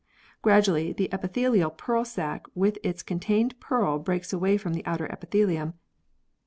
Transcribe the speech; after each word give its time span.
Gradually 0.41 0.93
the 0.93 1.09
epithelial 1.13 1.69
pearl 1.69 2.03
sac 2.03 2.47
with 2.55 2.79
its 2.81 3.03
contained 3.03 3.59
pearl 3.59 3.99
breaks 3.99 4.33
away 4.33 4.57
from 4.57 4.73
the 4.73 4.83
outer 4.83 5.05
epithelium 5.13 5.73
(fig. 5.73 5.77